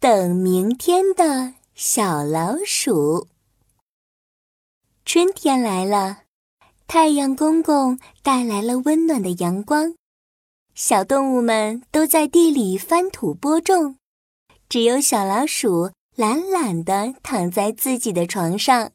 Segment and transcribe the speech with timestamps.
[0.00, 3.28] 等明天的小老鼠。
[5.04, 6.22] 春天来了，
[6.86, 9.94] 太阳公公带来了温暖的阳光，
[10.74, 13.98] 小动物们都在地里翻土播种，
[14.70, 18.92] 只有小老鼠懒懒地躺在自己的床上。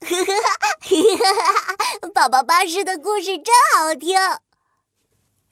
[0.00, 4.18] 哈哈，宝宝巴士的故事真好听。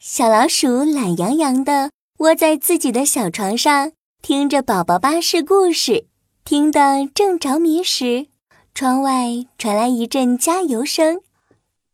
[0.00, 3.92] 小老鼠懒洋洋地窝在自己的小床上，
[4.28, 6.06] 听着宝宝巴士故事，
[6.44, 8.26] 听得正着迷时，
[8.74, 11.22] 窗外传来一阵加油声：“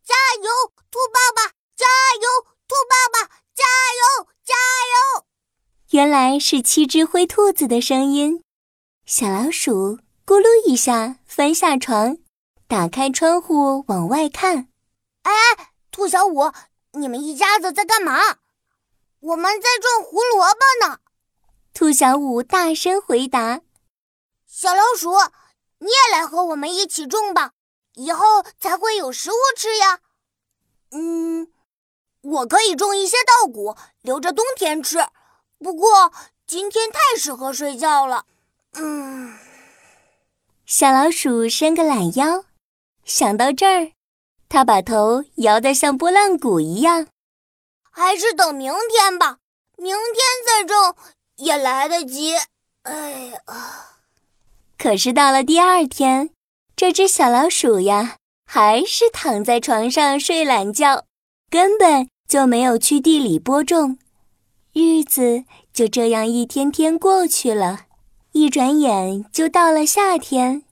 [0.05, 0.51] 加油，
[0.91, 1.53] 兔爸爸！
[1.77, 1.87] 加
[2.21, 3.29] 油，兔爸爸！
[3.55, 5.25] 加油，加油！”
[5.97, 8.43] 原来是七只灰兔子的声音。
[9.07, 12.19] 小老鼠咕噜一下翻下床。
[12.67, 14.67] 打开窗户往外看，
[15.23, 15.33] 哎，
[15.93, 16.51] 兔小五，
[16.95, 18.39] 你们一家子在干嘛？
[19.21, 20.99] 我们在种胡萝卜呢。
[21.75, 23.61] 兔小五大声回答
[24.47, 25.11] ：“小老鼠，
[25.81, 27.51] 你也来和我们一起种吧，
[27.95, 29.99] 以后才会有食物吃呀。”
[30.93, 31.53] 嗯，
[32.21, 35.05] 我可以种一些稻谷，留着冬天吃。
[35.59, 36.13] 不过
[36.47, 38.25] 今天太适合睡觉了。
[38.75, 39.37] 嗯，
[40.65, 42.45] 小老鼠伸个懒腰。
[43.05, 43.91] 想到这儿，
[44.49, 47.09] 他把头摇得像拨浪鼓一样。
[47.91, 49.39] 还是等明天吧，
[49.77, 50.95] 明天再种
[51.37, 52.35] 也来得及。
[52.83, 53.39] 哎呀！
[54.79, 56.31] 可是到了第二天，
[56.77, 61.05] 这只小老鼠呀，还是躺在床上睡懒觉，
[61.49, 63.99] 根本就没有去地里播种。
[64.73, 67.87] 日子就这样一天天过去了，
[68.33, 70.65] 一转眼就到了夏天。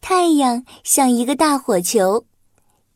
[0.00, 2.26] 太阳像一个大火球，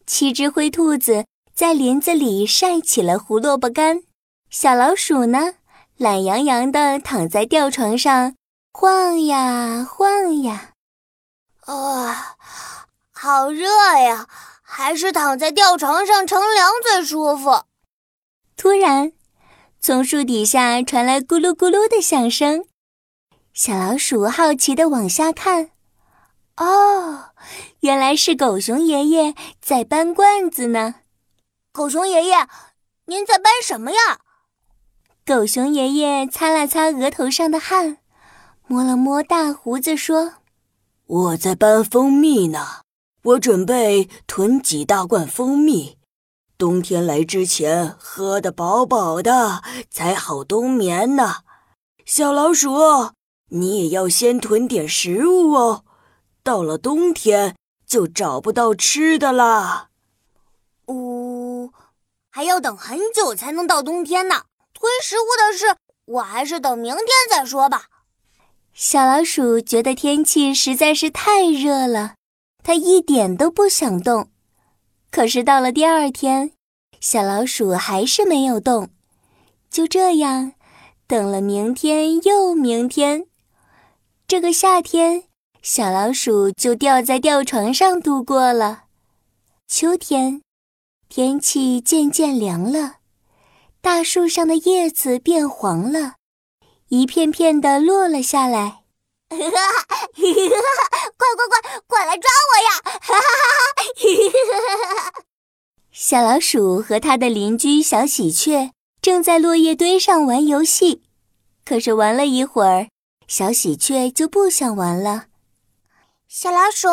[0.06, 4.02] 七只灰兔子在林子里晒起了胡萝卜干。
[4.50, 5.54] 小老鼠呢，
[5.98, 8.34] 懒洋洋地躺在吊床上，
[8.72, 10.72] 晃呀晃呀。
[11.66, 12.36] 啊，
[13.12, 13.68] 好热
[13.98, 14.26] 呀！
[14.62, 17.64] 还是躺在吊床上乘凉最舒服。
[18.56, 19.12] 突然，
[19.80, 22.64] 从树底下传来咕噜咕噜的响声。
[23.52, 25.70] 小老鼠好奇地往下看。
[26.56, 27.32] 哦，
[27.80, 30.96] 原来是狗熊爷爷在搬罐子呢。
[31.70, 32.48] 狗熊爷爷，
[33.04, 34.20] 您在搬什么呀？
[35.24, 37.98] 狗熊爷爷擦了擦额头上的汗，
[38.66, 40.32] 摸了摸大胡子，说
[41.06, 42.80] ：“我在搬蜂蜜呢。
[43.22, 45.96] 我准备囤几大罐蜂蜜，
[46.58, 51.36] 冬天来之前喝得饱饱的，才好冬眠呢。
[52.04, 53.12] 小老鼠，
[53.50, 55.84] 你也要先囤点食物哦。”
[56.42, 57.54] 到了冬天
[57.86, 59.90] 就找不到吃的啦。
[60.88, 61.70] 呜，
[62.28, 64.46] 还要等很久才能到冬天呢。
[64.82, 65.76] 囤食物的事，
[66.06, 67.84] 我还是等明天再说吧。
[68.74, 72.16] 小老鼠觉得天气实在是太热了，
[72.64, 74.32] 它一点都不想动。
[75.12, 76.50] 可是到了第二天，
[77.00, 78.88] 小老鼠还是没有动。
[79.70, 80.54] 就这样，
[81.06, 83.26] 等了明天又明天，
[84.26, 85.24] 这个夏天。
[85.62, 88.86] 小老鼠就吊在吊床上度过了。
[89.68, 90.42] 秋天，
[91.08, 92.96] 天气渐渐凉了，
[93.82, 96.14] 大树上的叶子变黄了，
[96.86, 98.84] 一片片的落了下来。
[99.28, 99.40] 快
[101.34, 102.70] 快快，快来抓我呀！
[105.90, 108.70] 小老鼠和它的邻居小喜鹊
[109.00, 111.02] 正在落叶堆上玩游戏，
[111.64, 112.86] 可是玩了一会儿，
[113.26, 115.24] 小喜鹊就不想玩了。
[116.28, 116.86] 小老鼠，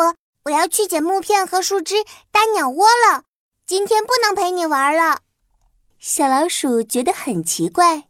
[0.46, 2.02] 我要去捡木片和树枝
[2.32, 3.22] 搭鸟窝了，
[3.64, 5.20] 今天不能陪你玩了。
[6.02, 8.08] 小老鼠觉得很奇怪，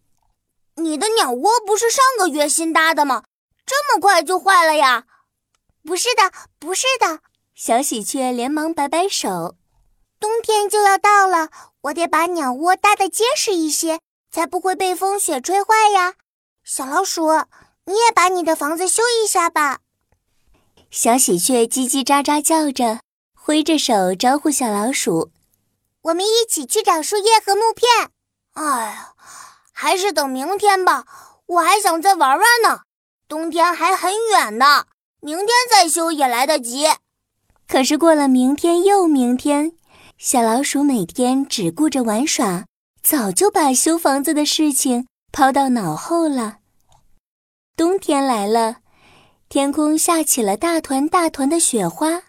[0.76, 3.24] 你的鸟窝不是上个月新搭的吗？
[3.66, 5.06] 这么快就坏了呀？
[5.82, 6.30] 不是的，
[6.60, 7.18] 不是的。
[7.52, 9.56] 小喜鹊连忙摆摆手，
[10.20, 13.98] 冬天就要到了，我得把鸟窝搭得结实一些，
[14.30, 16.14] 才不会被风雪吹坏呀。
[16.62, 17.26] 小老鼠，
[17.86, 19.80] 你也把你的房子修一下吧。
[20.92, 23.00] 小喜鹊叽叽喳喳叫着，
[23.34, 25.32] 挥着手招呼小老鼠
[26.02, 28.10] ：“我们一起去找树叶和木片。”
[28.54, 29.14] 哎呀，
[29.72, 31.04] 还是等明天吧，
[31.46, 32.82] 我还想再玩玩呢。
[33.28, 34.86] 冬天还很远呢，
[35.20, 36.86] 明天再修也来得及。
[37.68, 39.72] 可是过了明天又明天，
[40.18, 42.66] 小老鼠每天只顾着玩耍，
[43.02, 46.58] 早就把修房子的事情抛到脑后了。
[47.76, 48.78] 冬天来了。
[49.48, 52.22] 天空下起了大团大团的雪花，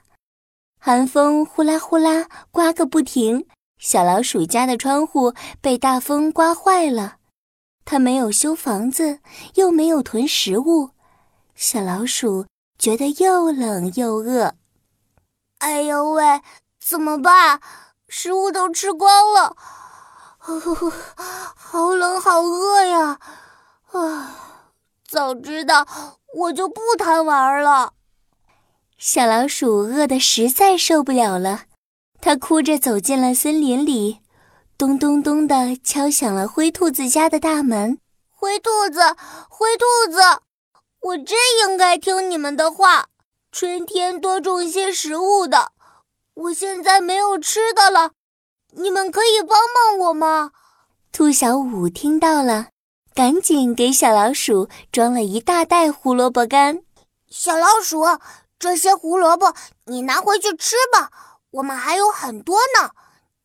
[0.80, 3.48] 寒风呼啦呼啦刮个不停。
[3.82, 7.16] 小老鼠家的窗户被大风刮坏了，
[7.84, 9.22] 它没有修房子，
[9.56, 10.92] 又没有囤食物，
[11.56, 12.46] 小老鼠
[12.78, 14.54] 觉得又冷又饿。
[15.58, 16.42] 哎呦喂，
[16.80, 17.60] 怎么办？
[18.08, 19.56] 食物都吃光了，
[20.38, 23.18] 好冷好饿呀！
[23.94, 24.68] 啊，
[25.10, 25.88] 早知道
[26.36, 27.94] 我就不贪玩了。
[29.00, 31.64] 小老鼠饿得实在受不了了，
[32.22, 34.20] 它哭着走进了森林里，
[34.78, 37.98] 咚咚咚地敲响了灰兔子家的大门。
[38.30, 39.02] 灰兔子，
[39.50, 40.22] 灰兔子，
[41.02, 43.08] 我真应该听你们的话，
[43.52, 45.72] 春天多种些食物的。
[46.36, 48.12] 我现在没有吃的了，
[48.74, 50.52] 你们可以帮帮我吗？
[51.12, 52.68] 兔小五听到了，
[53.16, 56.84] 赶紧给小老鼠装了一大袋胡萝卜干。
[57.28, 58.06] 小老鼠。
[58.60, 61.10] 这些胡萝卜你拿回去吃吧，
[61.52, 62.92] 我们还有很多呢。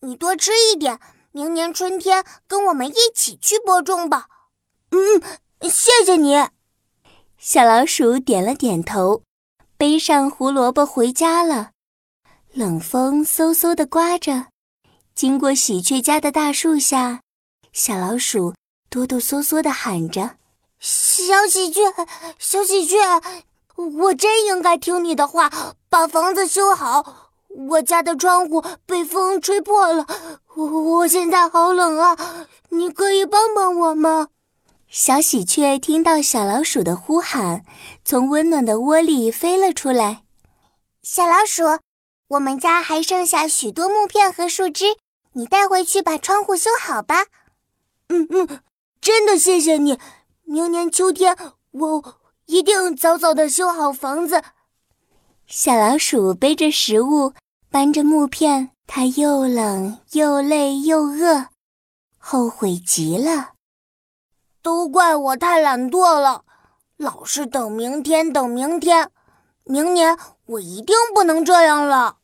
[0.01, 1.01] 你多吃一点，
[1.33, 4.29] 明年春天跟我们一起去播种吧。
[4.91, 5.23] 嗯，
[5.63, 6.49] 谢谢你。
[7.39, 9.23] 小老鼠点了点头，
[9.77, 11.71] 背上胡萝卜回家了。
[12.53, 14.47] 冷风嗖嗖地刮着，
[15.15, 17.21] 经过喜鹊家的大树下，
[17.73, 18.55] 小老鼠
[18.89, 20.37] 哆哆嗦嗦地喊着
[20.79, 21.93] ：“小喜鹊，
[22.39, 22.97] 小喜鹊。”
[23.77, 25.51] 我真应该听你的话，
[25.91, 27.26] 把房子修好。
[27.57, 30.07] 我家的窗户被风吹破了，
[30.55, 32.17] 我现在好冷啊！
[32.69, 34.29] 你可以帮帮我吗？
[34.89, 37.65] 小喜鹊听到小老鼠的呼喊，
[38.05, 40.23] 从温暖的窝里飞了出来。
[41.03, 41.65] 小老鼠，
[42.29, 44.97] 我们家还剩下许多木片和树枝，
[45.33, 47.27] 你带回去把窗户修好吧。
[48.09, 48.61] 嗯嗯，
[49.01, 49.99] 真的谢谢你。
[50.45, 51.37] 明年秋天
[51.73, 52.17] 我。
[52.47, 54.41] 一定早早的修好房子。
[55.49, 57.33] 小老鼠背着食物，
[57.77, 61.49] 搬着木片，他又冷又累又饿，
[62.17, 63.51] 后悔极了。
[64.63, 66.47] 都怪我太懒惰了，
[66.97, 69.11] 老是等明天，等明天。
[69.65, 72.17] 明年我一定不能这样了。